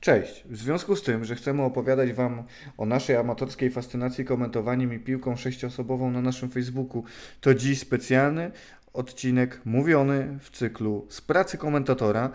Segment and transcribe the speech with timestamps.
[0.00, 0.44] Cześć!
[0.48, 2.42] W związku z tym, że chcemy opowiadać Wam
[2.78, 7.04] o naszej amatorskiej fascynacji komentowaniem i piłką sześciosobową na naszym Facebooku,
[7.40, 8.50] to dziś specjalny
[8.92, 12.30] odcinek mówiony w cyklu z pracy komentatora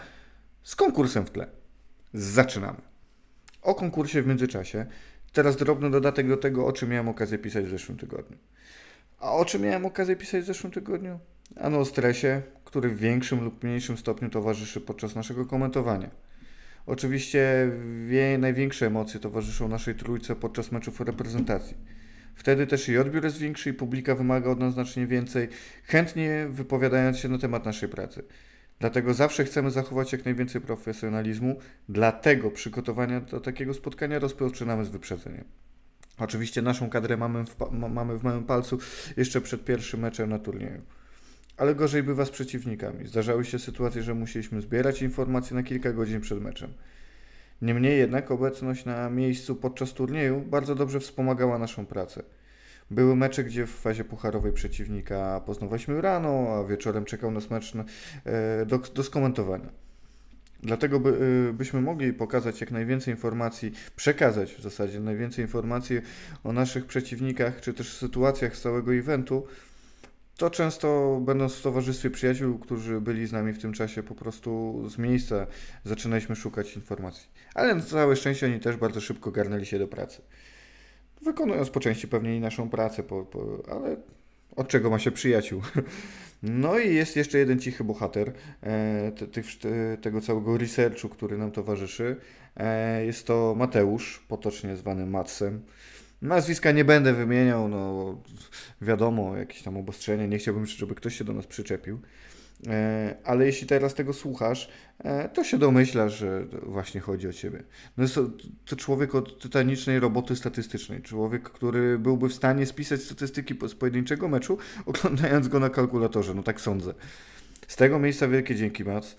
[0.63, 1.47] z konkursem w tle.
[2.13, 2.81] Zaczynamy.
[3.61, 4.85] O konkursie w międzyczasie.
[5.33, 8.37] Teraz drobny dodatek do tego, o czym miałem okazję pisać w zeszłym tygodniu.
[9.19, 11.19] A o czym miałem okazję pisać w zeszłym tygodniu?
[11.55, 16.09] Ano o stresie, który w większym lub mniejszym stopniu towarzyszy podczas naszego komentowania.
[16.85, 17.71] Oczywiście
[18.39, 21.77] największe emocje towarzyszą naszej trójce podczas meczów reprezentacji.
[22.35, 25.47] Wtedy też i odbiór jest większy i publika wymaga od nas znacznie więcej,
[25.83, 28.23] chętnie wypowiadając się na temat naszej pracy.
[28.79, 35.43] Dlatego zawsze chcemy zachować jak najwięcej profesjonalizmu, dlatego przygotowania do takiego spotkania rozpoczynamy z wyprzedzeniem.
[36.17, 38.79] Oczywiście naszą kadrę mamy w, mamy w małym palcu
[39.17, 40.81] jeszcze przed pierwszym meczem na turnieju.
[41.57, 43.07] Ale gorzej bywa z przeciwnikami.
[43.07, 46.73] Zdarzały się sytuacje, że musieliśmy zbierać informacje na kilka godzin przed meczem.
[47.61, 52.23] Niemniej jednak obecność na miejscu podczas turnieju bardzo dobrze wspomagała naszą pracę.
[52.91, 57.73] Były mecze, gdzie w fazie pucharowej przeciwnika poznawaliśmy rano, a wieczorem czekał nas mecz
[58.25, 59.69] e, do, do skomentowania.
[60.63, 61.09] Dlatego by,
[61.49, 66.01] e, byśmy mogli pokazać jak najwięcej informacji, przekazać w zasadzie najwięcej informacji
[66.43, 69.47] o naszych przeciwnikach, czy też sytuacjach z całego eventu,
[70.37, 74.81] to często będąc w towarzystwie przyjaciół, którzy byli z nami w tym czasie, po prostu
[74.89, 75.47] z miejsca
[75.83, 77.29] zaczynaliśmy szukać informacji.
[77.53, 80.21] Ale na całe szczęście oni też bardzo szybko garnęli się do pracy.
[81.21, 83.97] Wykonując po części pewnie i naszą pracę, po, po, ale
[84.55, 85.61] od czego ma się przyjaciół?
[86.43, 91.51] No i jest jeszcze jeden cichy bohater e, te, te, tego całego researchu, który nam
[91.51, 92.15] towarzyszy.
[92.57, 95.61] E, jest to Mateusz, potocznie zwany Matsem.
[96.21, 98.15] Nazwiska nie będę wymieniał, no
[98.81, 101.99] wiadomo, jakieś tam obostrzenia, nie chciałbym, żeby ktoś się do nas przyczepił.
[102.67, 107.63] E, ale jeśli teraz tego słuchasz, e, to się domyślasz, że właśnie chodzi o ciebie.
[107.97, 108.29] No jest to,
[108.65, 111.01] to człowiek od tytanicznej roboty statystycznej.
[111.01, 116.33] Człowiek, który byłby w stanie spisać statystyki z pojedynczego meczu, oglądając go na kalkulatorze.
[116.33, 116.93] No tak sądzę.
[117.67, 119.15] Z tego miejsca wielkie dzięki, Mats.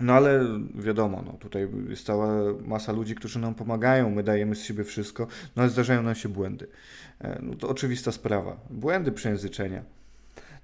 [0.00, 0.44] No ale
[0.74, 2.28] wiadomo, no, tutaj jest cała
[2.66, 5.26] masa ludzi, którzy nam pomagają, my dajemy z siebie wszystko,
[5.56, 6.66] no ale zdarzają nam się błędy.
[7.20, 8.56] E, no to oczywista sprawa.
[8.70, 9.82] Błędy przejęzyczenia.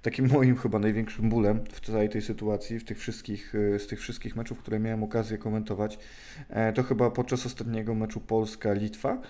[0.01, 3.99] Takim moim chyba największym bólem w całej tej sytuacji, w tych wszystkich, e, z tych
[3.99, 5.99] wszystkich meczów, które miałem okazję komentować,
[6.49, 9.21] e, to chyba podczas ostatniego meczu Polska-Litwa,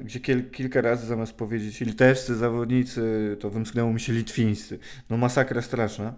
[0.00, 0.20] gdzie
[0.52, 4.78] kilka razy zamiast powiedzieć litewscy zawodnicy, to wymknęło mi się litwińscy.
[5.10, 6.14] No masakra straszna.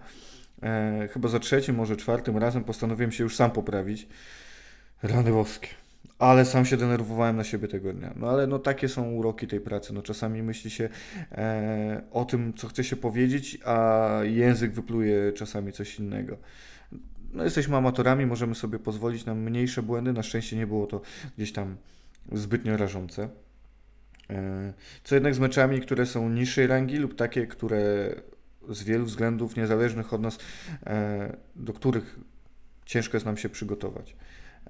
[0.63, 4.09] E, chyba za trzecim, może czwartym razem postanowiłem się już sam poprawić.
[5.03, 5.69] Rany boskie.
[6.19, 8.13] Ale sam się denerwowałem na siebie tego dnia.
[8.17, 9.95] No ale no takie są uroki tej pracy.
[9.95, 10.89] No czasami myśli się
[11.33, 16.37] e, o tym, co chce się powiedzieć, a język wypluje czasami coś innego.
[17.33, 20.13] No jesteśmy amatorami, możemy sobie pozwolić na mniejsze błędy.
[20.13, 21.01] Na szczęście nie było to
[21.37, 21.77] gdzieś tam
[22.33, 23.29] zbytnio rażące.
[24.31, 24.73] E,
[25.05, 28.15] co jednak z meczami, które są niższej rangi lub takie, które
[28.69, 30.39] z wielu względów niezależnych od nas,
[30.87, 32.19] e, do których
[32.85, 34.17] ciężko jest nam się przygotować.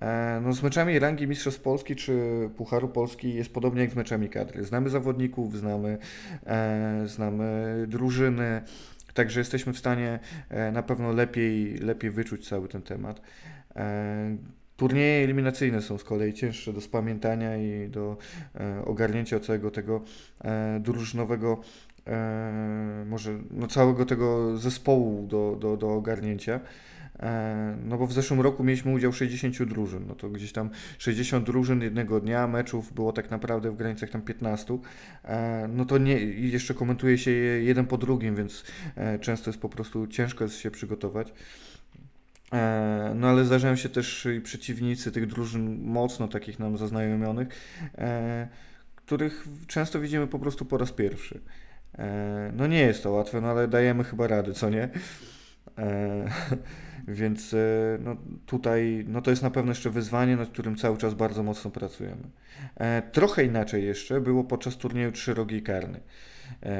[0.00, 2.20] E, no, z meczami rangi Mistrzostw Polski czy
[2.56, 4.64] Pucharu Polski jest podobnie jak z meczami kadry.
[4.64, 5.98] Znamy zawodników, znamy,
[6.46, 8.62] e, znamy drużyny,
[9.14, 10.18] także jesteśmy w stanie
[10.72, 13.20] na pewno lepiej, lepiej wyczuć cały ten temat.
[14.76, 18.16] Turnieje eliminacyjne są z kolei cięższe do spamiętania i do
[18.84, 20.04] ogarnięcia całego tego
[20.80, 21.60] drużynowego
[23.06, 26.60] może no, całego tego zespołu do, do, do ogarnięcia.
[27.20, 31.46] E, no bo w zeszłym roku mieliśmy udział 60 drużyn, no to gdzieś tam 60
[31.46, 34.78] drużyn jednego dnia, meczów było tak naprawdę w granicach tam 15,
[35.24, 38.64] e, no to nie, jeszcze komentuje się je jeden po drugim, więc
[38.96, 41.32] e, często jest po prostu ciężko jest się przygotować.
[43.14, 47.48] No ale zdarzają się też i przeciwnicy tych drużyn mocno takich nam zaznajomionych,
[48.96, 51.40] których często widzimy po prostu po raz pierwszy.
[51.98, 54.88] E, no nie jest to łatwe, no ale dajemy chyba rady, co nie?
[55.78, 56.24] E,
[57.08, 57.58] więc e,
[58.00, 58.16] no,
[58.46, 62.22] tutaj no to jest na pewno jeszcze wyzwanie, nad którym cały czas bardzo mocno pracujemy.
[63.12, 66.00] Trochę inaczej jeszcze było podczas turnieju Trzyrogi Karny,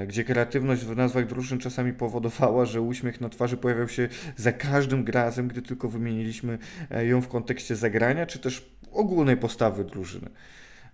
[0.07, 5.07] gdzie kreatywność w nazwach drużyn czasami powodowała, że uśmiech na twarzy pojawiał się za każdym
[5.07, 6.59] razem, gdy tylko wymieniliśmy
[7.03, 10.31] ją w kontekście zagrania, czy też ogólnej postawy drużyny.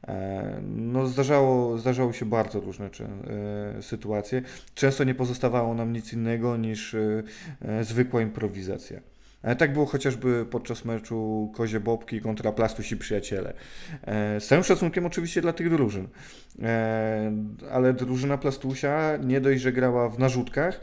[0.08, 4.42] E, no, zdarzało, zdarzały się bardzo różne czy, e, sytuacje.
[4.74, 9.00] Często nie pozostawało nam nic innego niż e, zwykła improwizacja.
[9.58, 13.52] Tak było chociażby podczas meczu Kozie Bobki kontra Plastusi Przyjaciele.
[14.38, 16.08] Z całym szacunkiem oczywiście dla tych drużyn,
[17.70, 20.80] ale drużyna Plastusia nie dość, że grała w narzutkach,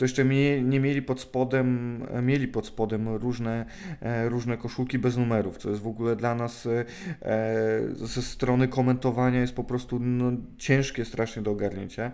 [0.00, 0.24] to jeszcze
[0.62, 3.66] nie mieli pod spodem, mieli pod spodem różne,
[4.28, 6.68] różne koszulki bez numerów, co jest w ogóle dla nas
[7.92, 12.12] ze strony komentowania jest po prostu no, ciężkie strasznie do ogarnięcia.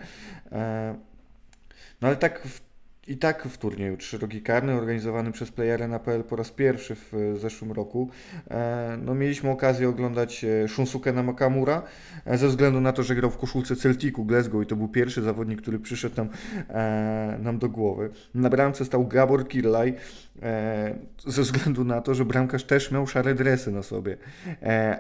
[2.01, 2.66] No ale tak w
[3.07, 8.11] i tak w turnieju trzyrogi karny organizowany przez PlayArena.pl po raz pierwszy w zeszłym roku
[8.51, 11.83] e, no, mieliśmy okazję oglądać e, Shunsuke Nakamura
[12.25, 15.23] e, ze względu na to, że grał w koszulce Celticu Glasgow i to był pierwszy
[15.23, 16.29] zawodnik, który przyszedł nam,
[17.39, 18.11] nam do głowy.
[18.35, 19.95] Na bramce stał Gabor Kirlaj
[21.27, 24.17] ze względu na to, że bramkarz też miał szare dresy na sobie.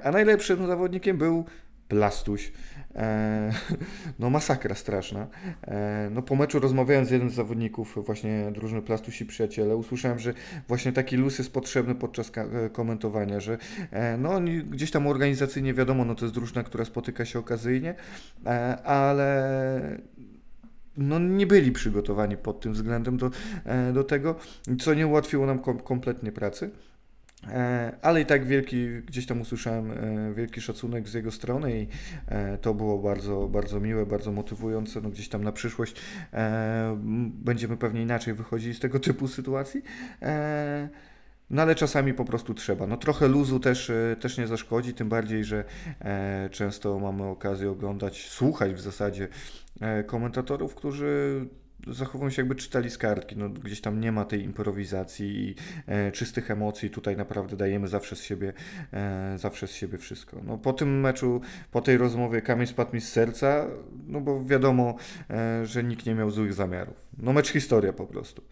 [0.03, 1.45] A najlepszym zawodnikiem był
[1.89, 2.53] Plastuś.
[2.97, 3.53] E,
[4.19, 5.27] no masakra straszna.
[5.63, 10.35] E, no po meczu rozmawiając z jednym z zawodników właśnie drużyny Plastusi Przyjaciele, usłyszałem, że
[10.69, 13.59] właśnie taki luz jest potrzebny podczas e, komentowania, że
[14.19, 14.41] no
[14.71, 17.95] gdzieś tam organizacyjnie wiadomo, no to jest drużyna, która spotyka się okazyjnie,
[18.85, 19.99] ale
[20.97, 23.31] no nie byli przygotowani pod tym względem do,
[23.93, 24.35] do tego,
[24.81, 26.71] co nie ułatwiło nam kom kompletnie pracy.
[27.45, 31.87] E, ale i tak wielki, gdzieś tam usłyszałem e, wielki szacunek z jego strony i
[32.29, 35.01] e, to było bardzo, bardzo miłe, bardzo motywujące.
[35.01, 35.97] No gdzieś tam na przyszłość
[37.29, 39.83] będziemy pewnie inaczej wychodzili z tego typu sytuacji.
[41.51, 42.87] No ale czasami po prostu trzeba.
[42.87, 45.65] No trochę luzu też, też nie zaszkodzi, tym bardziej, że
[46.51, 49.29] często mamy okazję oglądać, słuchać w zasadzie
[50.07, 51.47] komentatorów, którzy
[51.87, 55.55] zachowują się jakby czytali z kartki, no gdzieś tam nie ma tej improwizacji i
[55.87, 58.53] e, czystych emocji, tutaj naprawdę dajemy zawsze z siebie,
[58.93, 60.41] e, zawsze z siebie wszystko.
[60.45, 61.41] No po tym meczu,
[61.71, 63.67] po tej rozmowie kamień spadł mi z serca,
[64.07, 64.97] no bo wiadomo,
[65.31, 66.97] e, że nikt nie miał złych zamiarów.
[67.19, 68.43] No mecz historia po prostu.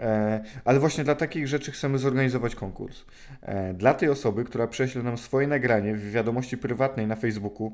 [0.00, 3.04] E, ale właśnie dla takich rzeczy chcemy zorganizować konkurs.
[3.42, 7.72] E, dla tej osoby, która prześle nam swoje nagranie w wiadomości prywatnej na Facebooku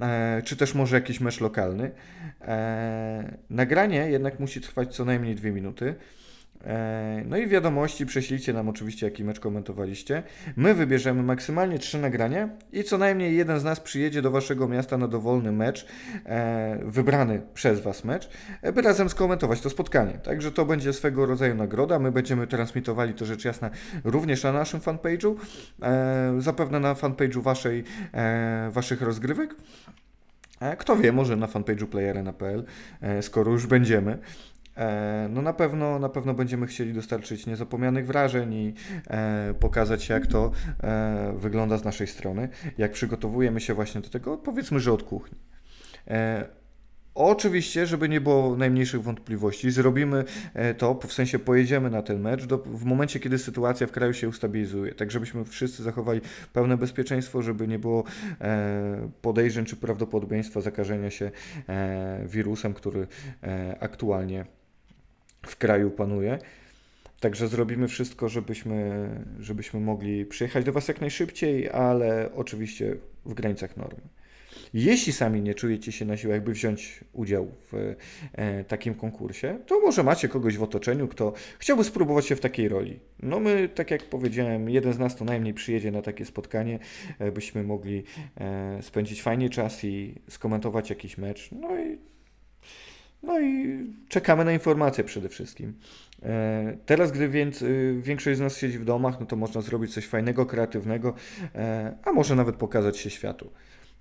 [0.01, 1.91] e, czy też może jakiś mecz lokalny.
[3.51, 5.95] Nagranie jednak musi trwać co najmniej dwie minuty.
[6.67, 10.23] E, no i wiadomości prześlijcie nam oczywiście, jaki mecz komentowaliście.
[10.57, 14.99] My wybierzemy maksymalnie trzy nagrania i co najmniej jeden z nas przyjedzie do waszego miasta
[14.99, 15.87] na dowolny mecz,
[16.27, 18.31] e, wybrany przez was mecz,
[18.63, 20.13] e, by razem skomentować to spotkanie.
[20.13, 21.99] Także to będzie swego rodzaju nagroda.
[21.99, 23.71] My będziemy transmitowali to rzecz jasna
[24.05, 25.35] również na naszym fanpage'u,
[26.39, 27.85] zapewne na fanpage'u waszej,
[28.71, 29.55] waszych rozgrywek.
[30.79, 32.65] Kto wie, może na fanpage'u playerena.pl,
[33.21, 34.19] skoro już będziemy.
[34.79, 38.75] E, no na pewno, na pewno będziemy chcieli dostarczyć niezapomnianych wrażeń i
[39.11, 40.51] e, pokazać, jak to
[40.83, 42.49] e, wygląda z naszej strony,
[42.79, 45.39] jak przygotowujemy się właśnie do tego, powiedzmy, że od kuchni.
[47.15, 50.25] Oczywiście, żeby nie było najmniejszych wątpliwości, zrobimy
[50.79, 54.29] to, w sensie pojedziemy na ten mecz do, w momencie, kiedy sytuacja w kraju się
[54.29, 56.21] ustabilizuje, tak żebyśmy wszyscy zachowali
[56.53, 58.05] pełne bezpieczeństwo, żeby nie było
[58.41, 61.31] e, podejrzeń czy prawdopodobieństwa zakażenia się
[61.69, 63.07] e, wirusem, który
[63.43, 64.45] e, aktualnie
[65.51, 66.39] w kraju panuje.
[67.21, 69.09] Także zrobimy wszystko, żebyśmy,
[69.41, 72.97] żebyśmy mogli przyjechać do Was jak najszybciej, ale oczywiście
[73.27, 74.01] w granicach normy.
[74.75, 77.95] Jeśli sami nie czujecie się na siłach, by wziąć udział w
[78.33, 82.69] e, takim konkursie, to może macie kogoś w otoczeniu, kto chciałby spróbować się w takiej
[82.69, 82.99] roli.
[83.23, 86.79] No my, tak jak powiedziałem, jeden z nas to najmniej przyjedzie na takie spotkanie,
[87.19, 88.05] e, byśmy mogli
[88.41, 91.51] e, spędzić fajnie czas i skomentować jakiś mecz.
[91.53, 91.99] No i
[93.23, 95.75] no i czekamy na informacje przede wszystkim.
[96.23, 99.95] E, teraz, gdy więc, y, większość z nas siedzi w domach, no to można zrobić
[99.95, 101.15] coś fajnego, kreatywnego,
[101.55, 103.51] e, a może nawet pokazać się światu.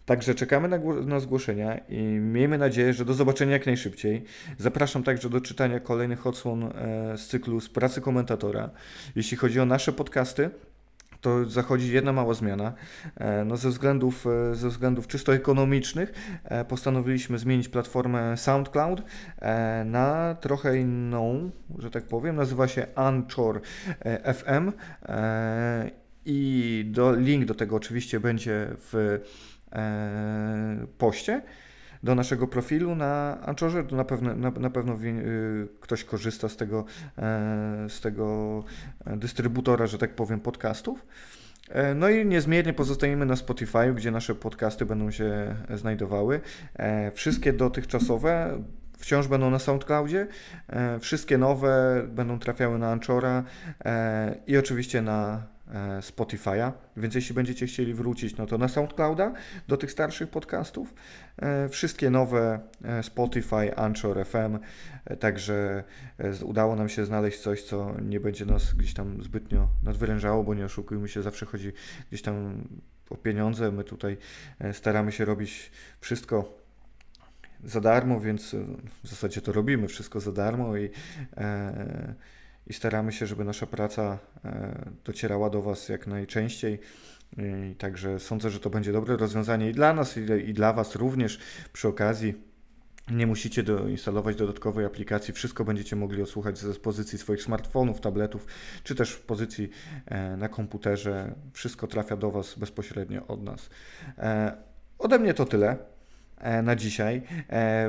[0.06, 4.24] Także czekamy na, na, zgłoszenia i miejmy nadzieję, że do zobaczenia jak najszybciej.
[4.58, 8.70] Zapraszam także do czytania kolejnych odsłon e, z cyklu z pracy komentatora.
[9.16, 10.50] Jeśli chodzi o nasze podcasty,
[11.28, 12.74] to zachodzi jedna mała zmiana.
[13.16, 19.02] E, no ze, względów, e, ze względów czysto ekonomicznych e, postanowiliśmy zmienić platformę SoundCloud
[19.86, 22.36] na trochę inną, że tak powiem.
[22.36, 23.62] Nazywa się Anchor
[24.34, 24.72] FM
[26.26, 29.20] i do, link do tego oczywiście będzie w
[30.98, 31.42] poście
[32.08, 36.86] do naszego profilu na Anchorze, na pewno, na, na pewno y, ktoś korzysta z tego,
[37.18, 38.64] e, z tego
[39.06, 41.06] dystrybutora, że tak powiem, podcastów.
[41.70, 46.40] E, no i niezmiernie pozostajemy na Spotify, gdzie nasze podcasty będą się znajdowały.
[46.76, 48.64] E, wszystkie dotychczasowe
[48.98, 50.28] wciąż będą na SoundCloudzie.
[51.00, 53.44] Wszystkie nowe będą trafiały na Anchora
[54.48, 55.57] i oczywiście na e,
[56.02, 59.34] Spotify'a, więc jeśli będziecie chcieli wrócić, no to na SoundClouda
[59.68, 60.94] do tych starszych podcastów.
[61.38, 64.60] E, Wszystkie nowe e, Spotify, Anchor FM,
[65.06, 65.84] e, także
[66.18, 70.54] e, udało nam się znaleźć coś, co nie będzie nas gdzieś tam zbytnio nadwyrężało, bo
[70.54, 71.72] nie oszukujmy się, zawsze chodzi
[72.10, 72.64] gdzieś tam
[73.10, 73.72] o pieniądze.
[73.72, 74.18] My tutaj
[74.60, 75.72] e, staramy się robić
[76.02, 76.58] wszystko
[77.64, 78.66] za darmo, więc e,
[79.04, 80.90] w zasadzie to robimy wszystko za darmo i,
[81.38, 82.14] e,
[82.70, 86.80] i staramy się, żeby nasza praca e, docierała do Was jak najczęściej.
[87.72, 91.40] I także sądzę, że to będzie dobre rozwiązanie i dla nas, i, dla Was również
[91.74, 92.34] przy okazji.
[93.12, 98.46] Nie musicie doinstalować dodatkowej aplikacji, wszystko będziecie mogli odsłuchać z pozycji swoich smartfonów, tabletów,
[98.84, 99.70] czy też w pozycji
[100.06, 101.36] e, na komputerze.
[101.54, 103.70] Wszystko trafia do Was bezpośrednio od nas.
[104.18, 104.58] E,
[105.00, 105.78] ode mnie to tyle
[106.64, 107.22] na dzisiaj.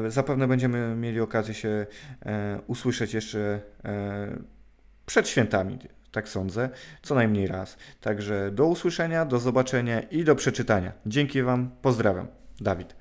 [0.09, 1.87] Zapewne będziemy mieli okazję się
[2.67, 3.61] usłyszeć jeszcze
[5.09, 5.79] przed świętami,
[6.13, 6.69] tak sądzę,
[7.03, 7.77] co najmniej raz.
[8.01, 10.93] Także do usłyszenia, do zobaczenia i do przeczytania.
[11.07, 12.27] Dzięki Wam, pozdrawiam.
[12.61, 12.97] Dawid.